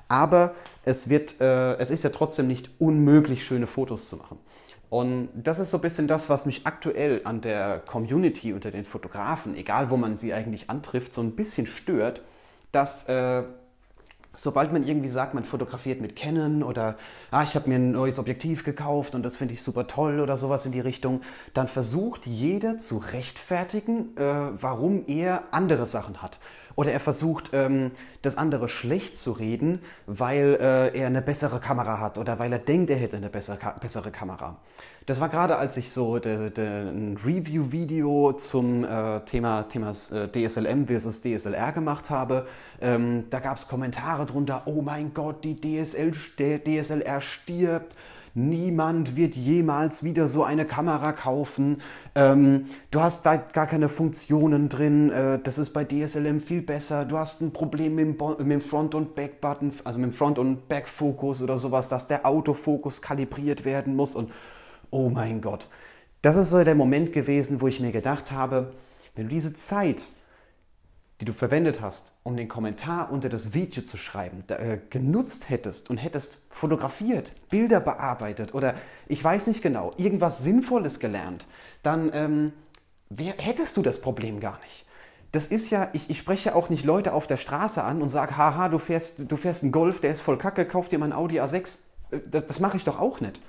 aber 0.07 0.55
es, 0.85 1.09
wird, 1.09 1.41
äh, 1.41 1.73
es 1.77 1.91
ist 1.91 2.03
ja 2.03 2.09
trotzdem 2.09 2.47
nicht 2.47 2.69
unmöglich, 2.79 3.43
schöne 3.43 3.67
Fotos 3.67 4.09
zu 4.09 4.17
machen. 4.17 4.37
Und 4.89 5.29
das 5.35 5.59
ist 5.59 5.69
so 5.69 5.77
ein 5.77 5.81
bisschen 5.81 6.07
das, 6.07 6.29
was 6.29 6.45
mich 6.45 6.65
aktuell 6.65 7.21
an 7.23 7.41
der 7.41 7.79
Community 7.79 8.53
unter 8.53 8.71
den 8.71 8.85
Fotografen, 8.85 9.55
egal 9.55 9.89
wo 9.91 9.97
man 9.97 10.17
sie 10.17 10.33
eigentlich 10.33 10.69
antrifft, 10.69 11.13
so 11.13 11.21
ein 11.21 11.35
bisschen 11.35 11.67
stört, 11.67 12.21
dass 12.71 13.07
äh, 13.07 13.43
sobald 14.35 14.71
man 14.71 14.83
irgendwie 14.83 15.09
sagt, 15.09 15.33
man 15.33 15.43
fotografiert 15.43 16.01
mit 16.01 16.15
Canon 16.15 16.63
oder 16.63 16.97
ah, 17.31 17.43
ich 17.43 17.55
habe 17.55 17.69
mir 17.69 17.75
ein 17.75 17.91
neues 17.91 18.19
Objektiv 18.19 18.63
gekauft 18.63 19.15
und 19.15 19.23
das 19.23 19.35
finde 19.35 19.53
ich 19.53 19.61
super 19.61 19.87
toll 19.87 20.19
oder 20.19 20.37
sowas 20.37 20.65
in 20.65 20.71
die 20.71 20.79
Richtung, 20.79 21.21
dann 21.53 21.67
versucht 21.67 22.25
jeder 22.25 22.77
zu 22.77 22.97
rechtfertigen, 22.97 24.15
äh, 24.17 24.23
warum 24.61 25.03
er 25.07 25.43
andere 25.51 25.87
Sachen 25.87 26.21
hat. 26.21 26.39
Oder 26.79 26.93
er 26.93 27.01
versucht, 27.01 27.49
ähm, 27.51 27.91
das 28.21 28.37
andere 28.37 28.69
schlecht 28.69 29.17
zu 29.17 29.33
reden, 29.33 29.81
weil 30.05 30.57
äh, 30.61 30.97
er 30.97 31.07
eine 31.07 31.21
bessere 31.21 31.59
Kamera 31.59 31.99
hat 31.99 32.17
oder 32.17 32.39
weil 32.39 32.53
er 32.53 32.59
denkt, 32.59 32.89
er 32.89 32.95
hätte 32.95 33.17
eine 33.17 33.27
bessere, 33.27 33.59
bessere 33.81 34.11
Kamera. 34.11 34.55
Das 35.05 35.19
war 35.19 35.27
gerade, 35.27 35.57
als 35.57 35.75
ich 35.75 35.91
so 35.91 36.19
de, 36.19 36.49
de, 36.51 36.65
ein 36.65 37.17
Review-Video 37.21 38.31
zum 38.31 38.85
äh, 38.85 39.19
Thema 39.25 39.63
Themas, 39.63 40.13
äh, 40.13 40.29
DSLM 40.29 40.87
versus 40.87 41.19
DSLR 41.19 41.73
gemacht 41.73 42.09
habe. 42.09 42.47
Ähm, 42.79 43.25
da 43.29 43.41
gab 43.41 43.57
es 43.57 43.67
Kommentare 43.67 44.25
drunter, 44.25 44.61
oh 44.63 44.81
mein 44.81 45.13
Gott, 45.13 45.43
die 45.43 45.59
DSL, 45.59 46.13
DSLR 46.37 47.19
stirbt 47.19 47.93
Niemand 48.33 49.15
wird 49.15 49.35
jemals 49.35 50.03
wieder 50.03 50.27
so 50.27 50.43
eine 50.43 50.65
Kamera 50.65 51.11
kaufen. 51.11 51.81
Ähm, 52.15 52.65
du 52.91 53.01
hast 53.01 53.25
da 53.25 53.37
gar 53.37 53.67
keine 53.67 53.89
Funktionen 53.89 54.69
drin. 54.69 55.11
Äh, 55.11 55.39
das 55.39 55.57
ist 55.57 55.71
bei 55.71 55.83
DSLM 55.83 56.41
viel 56.41 56.61
besser. 56.61 57.05
Du 57.05 57.17
hast 57.17 57.41
ein 57.41 57.51
Problem 57.51 57.95
mit 57.95 58.19
dem, 58.19 58.37
mit 58.39 58.51
dem 58.51 58.61
Front- 58.61 58.95
und 58.95 59.15
Back-Button, 59.15 59.73
also 59.83 59.99
mit 59.99 60.11
dem 60.11 60.13
Front- 60.15 60.39
und 60.39 60.67
Back-Fokus 60.67 61.41
oder 61.41 61.57
sowas, 61.57 61.89
dass 61.89 62.07
der 62.07 62.25
Autofokus 62.25 63.01
kalibriert 63.01 63.65
werden 63.65 63.95
muss. 63.95 64.15
Und 64.15 64.31
oh 64.91 65.09
mein 65.09 65.41
Gott. 65.41 65.67
Das 66.21 66.35
ist 66.35 66.49
so 66.49 66.63
der 66.63 66.75
Moment 66.75 67.13
gewesen, 67.13 67.61
wo 67.61 67.67
ich 67.67 67.79
mir 67.79 67.91
gedacht 67.91 68.31
habe, 68.31 68.73
wenn 69.15 69.25
du 69.25 69.29
diese 69.29 69.55
Zeit 69.55 70.07
die 71.19 71.25
du 71.25 71.33
verwendet 71.33 71.81
hast, 71.81 72.13
um 72.23 72.37
den 72.37 72.47
Kommentar 72.47 73.11
unter 73.11 73.27
das 73.27 73.53
Video 73.53 73.83
zu 73.83 73.97
schreiben, 73.97 74.43
äh, 74.47 74.79
genutzt 74.89 75.49
hättest 75.49 75.89
und 75.89 75.97
hättest 75.97 76.37
fotografiert, 76.49 77.33
Bilder 77.49 77.81
bearbeitet 77.81 78.53
oder 78.53 78.75
ich 79.07 79.21
weiß 79.21 79.47
nicht 79.47 79.61
genau, 79.61 79.91
irgendwas 79.97 80.41
Sinnvolles 80.43 80.99
gelernt, 80.99 81.45
dann 81.83 82.11
ähm, 82.13 82.53
wär, 83.09 83.33
hättest 83.37 83.75
du 83.75 83.81
das 83.81 83.99
Problem 83.99 84.39
gar 84.39 84.59
nicht. 84.61 84.85
das 85.31 85.47
ist 85.47 85.69
ja, 85.69 85.89
ich, 85.93 86.09
ich 86.09 86.17
spreche 86.17 86.55
auch 86.55 86.69
nicht 86.69 86.85
Leute 86.85 87.13
auf 87.13 87.27
der 87.27 87.37
Straße 87.37 87.83
an 87.83 88.01
und 88.01 88.09
sage, 88.09 88.37
haha, 88.37 88.69
du 88.69 88.79
fährst, 88.79 89.31
du 89.31 89.37
fährst 89.37 89.63
einen 89.63 89.71
Golf, 89.71 89.99
der 89.99 90.11
ist 90.11 90.21
voll 90.21 90.37
kacke, 90.37 90.65
kauf 90.65 90.89
dir 90.89 90.99
mal 90.99 91.05
einen 91.05 91.13
Audi 91.13 91.39
A6. 91.39 91.77
Äh, 92.11 92.19
das, 92.31 92.45
das 92.45 92.59
mache 92.59 92.77
ich 92.77 92.85
doch 92.85 92.99
auch 92.99 93.19
nicht. 93.19 93.41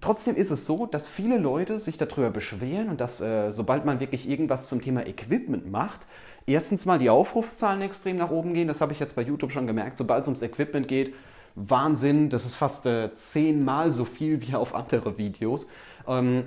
Trotzdem 0.00 0.36
ist 0.36 0.50
es 0.50 0.66
so, 0.66 0.86
dass 0.86 1.06
viele 1.06 1.38
Leute 1.38 1.80
sich 1.80 1.96
darüber 1.98 2.30
beschweren 2.30 2.88
und 2.88 3.00
dass, 3.00 3.20
äh, 3.20 3.50
sobald 3.50 3.84
man 3.84 4.00
wirklich 4.00 4.28
irgendwas 4.28 4.68
zum 4.68 4.80
Thema 4.82 5.06
Equipment 5.06 5.70
macht, 5.70 6.06
erstens 6.46 6.86
mal 6.86 6.98
die 6.98 7.10
Aufrufszahlen 7.10 7.82
extrem 7.82 8.16
nach 8.16 8.30
oben 8.30 8.54
gehen. 8.54 8.68
Das 8.68 8.80
habe 8.80 8.92
ich 8.92 9.00
jetzt 9.00 9.16
bei 9.16 9.22
YouTube 9.22 9.52
schon 9.52 9.66
gemerkt. 9.66 9.98
Sobald 9.98 10.22
es 10.22 10.28
ums 10.28 10.42
Equipment 10.42 10.88
geht, 10.88 11.14
Wahnsinn, 11.54 12.30
das 12.30 12.44
ist 12.44 12.56
fast 12.56 12.86
äh, 12.86 13.14
zehnmal 13.14 13.92
so 13.92 14.04
viel 14.04 14.40
wie 14.42 14.54
auf 14.54 14.74
andere 14.74 15.18
Videos. 15.18 15.68
Ähm, 16.06 16.44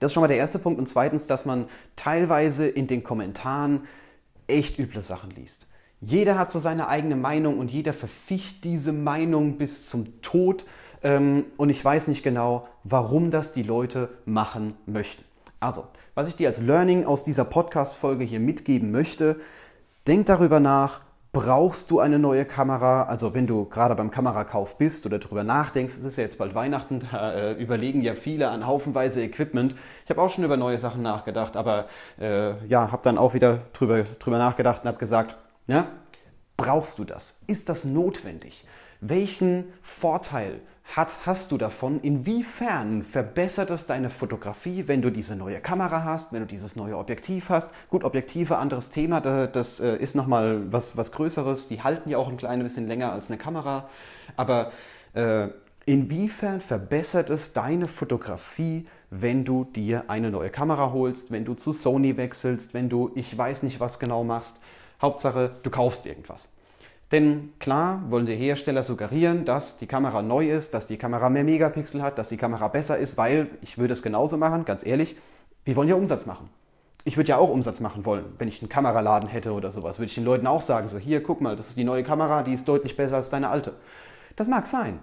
das 0.00 0.10
ist 0.10 0.14
schon 0.14 0.22
mal 0.22 0.28
der 0.28 0.38
erste 0.38 0.58
Punkt. 0.58 0.78
Und 0.78 0.86
zweitens, 0.86 1.26
dass 1.26 1.44
man 1.44 1.68
teilweise 1.96 2.66
in 2.68 2.86
den 2.86 3.04
Kommentaren 3.04 3.82
echt 4.46 4.78
üble 4.78 5.02
Sachen 5.02 5.30
liest. 5.30 5.66
Jeder 6.00 6.38
hat 6.38 6.50
so 6.50 6.58
seine 6.58 6.88
eigene 6.88 7.16
Meinung 7.16 7.58
und 7.58 7.70
jeder 7.70 7.94
verficht 7.94 8.64
diese 8.64 8.92
Meinung 8.92 9.56
bis 9.56 9.88
zum 9.88 10.20
Tod. 10.20 10.64
Ähm, 11.02 11.44
und 11.56 11.70
ich 11.70 11.84
weiß 11.84 12.08
nicht 12.08 12.22
genau, 12.22 12.68
warum 12.84 13.30
das 13.30 13.52
die 13.52 13.62
Leute 13.62 14.08
machen 14.24 14.76
möchten. 14.86 15.24
Also, 15.60 15.84
was 16.14 16.28
ich 16.28 16.36
dir 16.36 16.48
als 16.48 16.62
Learning 16.62 17.04
aus 17.04 17.24
dieser 17.24 17.44
Podcast-Folge 17.44 18.24
hier 18.24 18.40
mitgeben 18.40 18.90
möchte, 18.90 19.36
denk 20.06 20.26
darüber 20.26 20.60
nach, 20.60 21.00
brauchst 21.36 21.90
du 21.90 22.00
eine 22.00 22.18
neue 22.18 22.46
Kamera? 22.46 23.02
Also 23.02 23.34
wenn 23.34 23.46
du 23.46 23.66
gerade 23.66 23.94
beim 23.94 24.10
Kamerakauf 24.10 24.78
bist 24.78 25.04
oder 25.04 25.18
darüber 25.18 25.44
nachdenkst, 25.44 25.92
es 25.98 26.04
ist 26.04 26.16
ja 26.16 26.24
jetzt 26.24 26.38
bald 26.38 26.54
Weihnachten, 26.54 27.02
da 27.12 27.34
äh, 27.34 27.52
überlegen 27.52 28.00
ja 28.00 28.14
viele 28.14 28.48
an 28.48 28.66
haufenweise 28.66 29.22
Equipment. 29.22 29.74
Ich 30.04 30.10
habe 30.10 30.22
auch 30.22 30.30
schon 30.30 30.44
über 30.44 30.56
neue 30.56 30.78
Sachen 30.78 31.02
nachgedacht, 31.02 31.56
aber 31.56 31.88
äh, 32.18 32.66
ja, 32.66 32.90
habe 32.90 33.02
dann 33.02 33.18
auch 33.18 33.34
wieder 33.34 33.58
drüber, 33.74 34.04
drüber 34.18 34.38
nachgedacht 34.38 34.82
und 34.82 34.88
habe 34.88 34.98
gesagt, 34.98 35.36
ja, 35.66 35.88
brauchst 36.56 36.98
du 36.98 37.04
das? 37.04 37.42
Ist 37.46 37.68
das 37.68 37.84
notwendig? 37.84 38.64
Welchen 39.00 39.64
Vorteil 39.82 40.60
hat, 40.94 41.26
hast 41.26 41.52
du 41.52 41.58
davon? 41.58 42.00
Inwiefern 42.00 43.02
verbessert 43.02 43.70
es 43.70 43.86
deine 43.86 44.10
Fotografie, 44.10 44.84
wenn 44.86 45.02
du 45.02 45.10
diese 45.10 45.36
neue 45.36 45.60
Kamera 45.60 46.04
hast, 46.04 46.32
wenn 46.32 46.40
du 46.40 46.46
dieses 46.46 46.76
neue 46.76 46.96
Objektiv 46.96 47.50
hast? 47.50 47.72
Gut, 47.90 48.04
Objektive, 48.04 48.56
anderes 48.56 48.90
Thema, 48.90 49.20
das 49.20 49.80
äh, 49.80 49.96
ist 49.96 50.14
nochmal 50.14 50.72
was, 50.72 50.96
was 50.96 51.12
Größeres. 51.12 51.68
Die 51.68 51.82
halten 51.82 52.08
ja 52.08 52.18
auch 52.18 52.28
ein 52.28 52.36
klein 52.36 52.62
bisschen 52.62 52.86
länger 52.86 53.12
als 53.12 53.28
eine 53.28 53.38
Kamera. 53.38 53.88
Aber 54.36 54.72
äh, 55.14 55.48
inwiefern 55.86 56.60
verbessert 56.60 57.30
es 57.30 57.52
deine 57.52 57.88
Fotografie, 57.88 58.86
wenn 59.10 59.44
du 59.44 59.64
dir 59.64 60.04
eine 60.08 60.30
neue 60.30 60.50
Kamera 60.50 60.92
holst, 60.92 61.30
wenn 61.30 61.44
du 61.44 61.54
zu 61.54 61.72
Sony 61.72 62.16
wechselst, 62.16 62.74
wenn 62.74 62.88
du 62.88 63.10
ich 63.14 63.36
weiß 63.36 63.62
nicht 63.64 63.80
was 63.80 63.98
genau 63.98 64.24
machst? 64.24 64.60
Hauptsache, 65.00 65.56
du 65.62 65.70
kaufst 65.70 66.06
irgendwas. 66.06 66.48
Denn 67.12 67.52
klar 67.60 68.02
wollen 68.08 68.26
die 68.26 68.34
Hersteller 68.34 68.82
suggerieren, 68.82 69.44
dass 69.44 69.78
die 69.78 69.86
Kamera 69.86 70.22
neu 70.22 70.50
ist, 70.50 70.74
dass 70.74 70.88
die 70.88 70.96
Kamera 70.96 71.30
mehr 71.30 71.44
Megapixel 71.44 72.02
hat, 72.02 72.18
dass 72.18 72.30
die 72.30 72.36
Kamera 72.36 72.66
besser 72.68 72.98
ist, 72.98 73.16
weil 73.16 73.48
ich 73.62 73.78
würde 73.78 73.92
es 73.92 74.02
genauso 74.02 74.36
machen, 74.36 74.64
ganz 74.64 74.84
ehrlich, 74.84 75.16
wir 75.64 75.76
wollen 75.76 75.88
ja 75.88 75.94
Umsatz 75.94 76.26
machen. 76.26 76.48
Ich 77.04 77.16
würde 77.16 77.28
ja 77.28 77.36
auch 77.36 77.50
Umsatz 77.50 77.78
machen 77.78 78.04
wollen, 78.04 78.24
wenn 78.38 78.48
ich 78.48 78.60
einen 78.60 78.68
Kameraladen 78.68 79.28
hätte 79.28 79.52
oder 79.52 79.70
sowas. 79.70 79.98
Würde 79.98 80.08
ich 80.08 80.16
den 80.16 80.24
Leuten 80.24 80.48
auch 80.48 80.62
sagen, 80.62 80.88
so 80.88 80.98
hier, 80.98 81.22
guck 81.22 81.40
mal, 81.40 81.54
das 81.54 81.68
ist 81.68 81.78
die 81.78 81.84
neue 81.84 82.02
Kamera, 82.02 82.42
die 82.42 82.52
ist 82.52 82.66
deutlich 82.66 82.96
besser 82.96 83.16
als 83.16 83.30
deine 83.30 83.50
alte. 83.50 83.74
Das 84.34 84.48
mag 84.48 84.66
sein, 84.66 84.98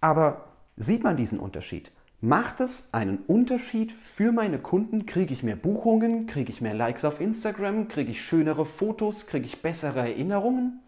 aber 0.00 0.46
sieht 0.76 1.04
man 1.04 1.18
diesen 1.18 1.38
Unterschied? 1.38 1.92
Macht 2.24 2.60
es 2.60 2.88
einen 2.92 3.18
Unterschied 3.26 3.92
für 3.92 4.32
meine 4.32 4.60
Kunden? 4.60 5.06
Kriege 5.06 5.32
ich 5.34 5.42
mehr 5.42 5.56
Buchungen? 5.56 6.26
Kriege 6.26 6.52
ich 6.52 6.60
mehr 6.60 6.72
Likes 6.72 7.04
auf 7.04 7.20
Instagram? 7.20 7.88
Kriege 7.88 8.12
ich 8.12 8.22
schönere 8.22 8.64
Fotos? 8.64 9.26
Kriege 9.26 9.44
ich 9.44 9.60
bessere 9.60 9.98
Erinnerungen? 9.98 10.81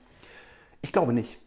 Ich 0.85 0.93
glaube 0.93 1.15
nicht. 1.15 1.39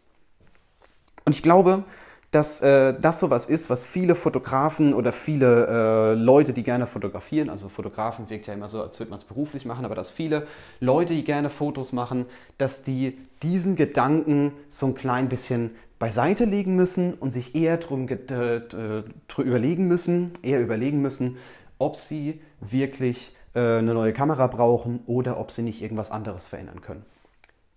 Und 1.24 1.32
ich 1.32 1.44
glaube, 1.44 1.84
dass 2.32 2.60
äh, 2.60 2.98
das 3.00 3.20
sowas 3.20 3.46
ist, 3.46 3.70
was 3.70 3.84
viele 3.84 4.16
Fotografen 4.16 4.92
oder 4.92 5.12
viele 5.12 5.66
äh, 5.68 6.14
Leute, 6.14 6.52
die 6.52 6.64
gerne 6.64 6.88
fotografieren, 6.88 7.48
also 7.48 7.68
Fotografen 7.68 8.28
wirkt 8.30 8.48
ja 8.48 8.54
immer 8.54 8.68
so, 8.68 8.82
als 8.82 8.98
würde 8.98 9.10
man 9.10 9.18
es 9.18 9.24
beruflich 9.24 9.64
machen, 9.64 9.84
aber 9.84 9.94
dass 9.94 10.10
viele 10.10 10.48
Leute, 10.80 11.14
die 11.14 11.22
gerne 11.22 11.50
Fotos 11.50 11.92
machen, 11.92 12.26
dass 12.58 12.82
die 12.82 13.16
diesen 13.44 13.76
Gedanken 13.76 14.52
so 14.68 14.86
ein 14.86 14.96
klein 14.96 15.28
bisschen 15.28 15.70
beiseite 16.00 16.44
legen 16.44 16.74
müssen 16.74 17.14
und 17.14 17.30
sich 17.30 17.54
eher 17.54 17.76
drum 17.76 18.08
überlegen 18.08 19.86
müssen, 19.86 20.32
eher 20.42 20.60
überlegen 20.60 21.00
müssen, 21.00 21.36
ob 21.78 21.94
sie 21.94 22.40
wirklich 22.60 23.30
äh, 23.54 23.78
eine 23.78 23.94
neue 23.94 24.12
Kamera 24.12 24.48
brauchen 24.48 24.98
oder 25.06 25.38
ob 25.38 25.52
sie 25.52 25.62
nicht 25.62 25.80
irgendwas 25.80 26.10
anderes 26.10 26.48
verändern 26.48 26.80
können. 26.80 27.04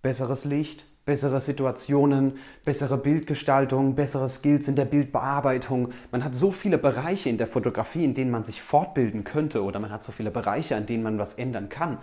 Besseres 0.02 0.44
Licht, 0.44 0.84
bessere 1.04 1.40
Situationen, 1.40 2.38
bessere 2.64 2.96
Bildgestaltung, 2.96 3.94
bessere 3.94 4.28
Skills 4.28 4.68
in 4.68 4.76
der 4.76 4.84
Bildbearbeitung. 4.84 5.92
Man 6.12 6.22
hat 6.22 6.36
so 6.36 6.52
viele 6.52 6.78
Bereiche 6.78 7.28
in 7.28 7.38
der 7.38 7.48
Fotografie, 7.48 8.04
in 8.04 8.14
denen 8.14 8.30
man 8.30 8.44
sich 8.44 8.62
fortbilden 8.62 9.24
könnte 9.24 9.62
oder 9.64 9.80
man 9.80 9.90
hat 9.90 10.02
so 10.02 10.12
viele 10.12 10.30
Bereiche, 10.30 10.76
an 10.76 10.86
denen 10.86 11.02
man 11.02 11.18
was 11.18 11.34
ändern 11.34 11.68
kann, 11.68 11.98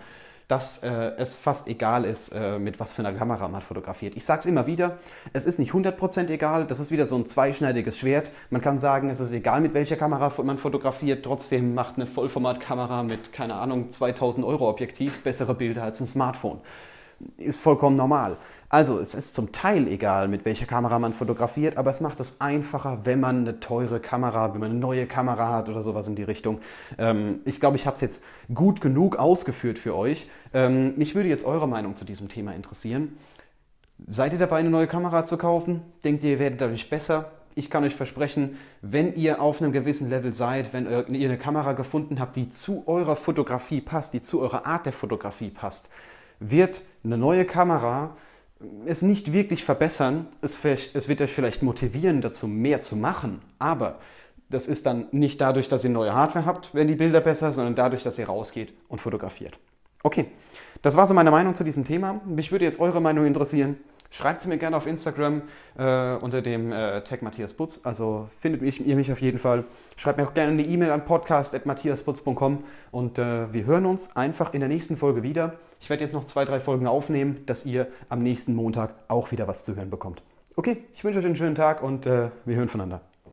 dass 0.48 0.82
äh, 0.82 1.12
es 1.16 1.36
fast 1.36 1.66
egal 1.66 2.04
ist, 2.04 2.30
äh, 2.30 2.58
mit 2.58 2.78
was 2.78 2.92
für 2.92 3.06
einer 3.06 3.16
Kamera 3.16 3.48
man 3.48 3.62
fotografiert. 3.62 4.16
Ich 4.16 4.24
sage 4.24 4.40
es 4.40 4.46
immer 4.46 4.66
wieder, 4.66 4.98
es 5.32 5.46
ist 5.46 5.58
nicht 5.58 5.72
100% 5.72 6.28
egal, 6.28 6.66
das 6.66 6.78
ist 6.78 6.90
wieder 6.90 7.06
so 7.06 7.16
ein 7.16 7.24
zweischneidiges 7.24 7.96
Schwert. 7.96 8.32
Man 8.50 8.60
kann 8.60 8.78
sagen, 8.78 9.08
es 9.08 9.20
ist 9.20 9.32
egal, 9.32 9.62
mit 9.62 9.72
welcher 9.72 9.96
Kamera 9.96 10.30
man 10.42 10.58
fotografiert, 10.58 11.24
trotzdem 11.24 11.72
macht 11.72 11.96
eine 11.96 12.06
Vollformatkamera 12.06 13.04
mit, 13.04 13.32
keine 13.32 13.54
Ahnung, 13.54 13.90
2000 13.90 14.44
Euro 14.44 14.68
Objektiv 14.68 15.22
bessere 15.22 15.54
Bilder 15.54 15.84
als 15.84 16.00
ein 16.00 16.06
Smartphone. 16.06 16.60
Ist 17.36 17.60
vollkommen 17.60 17.96
normal. 17.96 18.36
Also 18.72 19.00
es 19.00 19.14
ist 19.14 19.34
zum 19.34 19.50
Teil 19.50 19.88
egal, 19.88 20.28
mit 20.28 20.44
welcher 20.44 20.64
Kamera 20.64 21.00
man 21.00 21.12
fotografiert, 21.12 21.76
aber 21.76 21.90
es 21.90 22.00
macht 22.00 22.20
es 22.20 22.40
einfacher, 22.40 23.00
wenn 23.02 23.18
man 23.18 23.38
eine 23.38 23.58
teure 23.58 23.98
Kamera, 23.98 24.54
wenn 24.54 24.60
man 24.60 24.70
eine 24.70 24.78
neue 24.78 25.06
Kamera 25.06 25.48
hat 25.48 25.68
oder 25.68 25.82
sowas 25.82 26.06
in 26.06 26.14
die 26.14 26.22
Richtung. 26.22 26.60
Ähm, 26.96 27.40
ich 27.46 27.58
glaube, 27.58 27.76
ich 27.76 27.86
habe 27.86 27.96
es 27.96 28.00
jetzt 28.00 28.22
gut 28.54 28.80
genug 28.80 29.16
ausgeführt 29.16 29.76
für 29.76 29.96
euch. 29.96 30.28
Ähm, 30.54 30.96
mich 30.96 31.16
würde 31.16 31.28
jetzt 31.28 31.44
eure 31.44 31.66
Meinung 31.66 31.96
zu 31.96 32.04
diesem 32.04 32.28
Thema 32.28 32.54
interessieren. 32.54 33.18
Seid 34.08 34.34
ihr 34.34 34.38
dabei, 34.38 34.58
eine 34.58 34.70
neue 34.70 34.86
Kamera 34.86 35.26
zu 35.26 35.36
kaufen? 35.36 35.82
Denkt 36.04 36.22
ihr, 36.22 36.30
ihr 36.30 36.38
werdet 36.38 36.60
dadurch 36.60 36.88
besser? 36.88 37.32
Ich 37.56 37.70
kann 37.70 37.82
euch 37.82 37.96
versprechen, 37.96 38.56
wenn 38.82 39.16
ihr 39.16 39.42
auf 39.42 39.60
einem 39.60 39.72
gewissen 39.72 40.08
Level 40.08 40.32
seid, 40.32 40.72
wenn 40.72 40.86
ihr 40.86 41.28
eine 41.28 41.38
Kamera 41.38 41.72
gefunden 41.72 42.20
habt, 42.20 42.36
die 42.36 42.48
zu 42.48 42.84
eurer 42.86 43.16
Fotografie 43.16 43.80
passt, 43.80 44.14
die 44.14 44.22
zu 44.22 44.40
eurer 44.40 44.64
Art 44.64 44.86
der 44.86 44.92
Fotografie 44.92 45.50
passt, 45.50 45.90
wird 46.38 46.82
eine 47.02 47.18
neue 47.18 47.44
Kamera 47.44 48.16
es 48.86 49.02
nicht 49.02 49.32
wirklich 49.32 49.64
verbessern. 49.64 50.26
Es, 50.42 50.58
es 50.64 51.08
wird 51.08 51.20
euch 51.20 51.32
vielleicht 51.32 51.62
motivieren, 51.62 52.20
dazu 52.20 52.46
mehr 52.46 52.80
zu 52.80 52.96
machen. 52.96 53.40
Aber 53.58 53.98
das 54.48 54.66
ist 54.66 54.86
dann 54.86 55.06
nicht 55.12 55.40
dadurch, 55.40 55.68
dass 55.68 55.84
ihr 55.84 55.90
neue 55.90 56.14
Hardware 56.14 56.44
habt, 56.44 56.74
werden 56.74 56.88
die 56.88 56.96
Bilder 56.96 57.20
besser, 57.20 57.52
sondern 57.52 57.74
dadurch, 57.74 58.02
dass 58.02 58.18
ihr 58.18 58.26
rausgeht 58.26 58.72
und 58.88 59.00
fotografiert. 59.00 59.58
Okay, 60.02 60.26
das 60.82 60.96
war 60.96 61.06
so 61.06 61.14
meine 61.14 61.30
Meinung 61.30 61.54
zu 61.54 61.62
diesem 61.62 61.84
Thema. 61.84 62.20
Mich 62.24 62.52
würde 62.52 62.64
jetzt 62.64 62.80
eure 62.80 63.00
Meinung 63.00 63.26
interessieren. 63.26 63.76
Schreibt 64.12 64.42
sie 64.42 64.48
mir 64.48 64.58
gerne 64.58 64.76
auf 64.76 64.88
Instagram 64.88 65.42
äh, 65.78 66.16
unter 66.16 66.42
dem 66.42 66.72
äh, 66.72 67.02
Tag 67.02 67.22
Matthias 67.22 67.52
Butz. 67.52 67.80
Also 67.84 68.28
findet 68.40 68.60
mich, 68.60 68.84
ihr 68.84 68.96
mich 68.96 69.12
auf 69.12 69.20
jeden 69.20 69.38
Fall. 69.38 69.64
Schreibt 69.96 70.18
mir 70.18 70.26
auch 70.26 70.34
gerne 70.34 70.50
eine 70.50 70.62
E-Mail 70.62 70.90
an 70.90 71.04
podcast.matthiasputz.com 71.04 72.64
und 72.90 73.18
äh, 73.20 73.52
wir 73.52 73.64
hören 73.66 73.86
uns 73.86 74.16
einfach 74.16 74.52
in 74.52 74.60
der 74.60 74.68
nächsten 74.68 74.96
Folge 74.96 75.22
wieder. 75.22 75.58
Ich 75.80 75.88
werde 75.90 76.04
jetzt 76.04 76.12
noch 76.12 76.24
zwei, 76.24 76.44
drei 76.44 76.60
Folgen 76.60 76.86
aufnehmen, 76.86 77.44
dass 77.46 77.66
ihr 77.66 77.88
am 78.08 78.22
nächsten 78.22 78.54
Montag 78.54 78.94
auch 79.08 79.32
wieder 79.32 79.48
was 79.48 79.64
zu 79.64 79.74
hören 79.76 79.90
bekommt. 79.90 80.22
Okay, 80.56 80.84
ich 80.92 81.02
wünsche 81.02 81.18
euch 81.18 81.24
einen 81.24 81.36
schönen 81.36 81.54
Tag 81.54 81.82
und 81.82 82.06
äh, 82.06 82.30
wir 82.44 82.56
hören 82.56 82.68
voneinander. 82.68 83.00